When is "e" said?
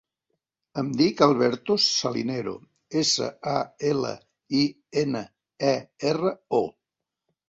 5.73-5.75